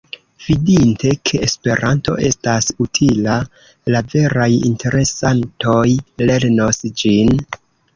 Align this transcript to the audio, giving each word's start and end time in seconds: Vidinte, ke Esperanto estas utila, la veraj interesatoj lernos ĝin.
Vidinte, 0.43 1.11
ke 1.29 1.41
Esperanto 1.47 2.17
estas 2.31 2.71
utila, 2.87 3.37
la 3.95 4.03
veraj 4.17 4.51
interesatoj 4.73 5.89
lernos 6.29 6.87
ĝin. 7.03 7.37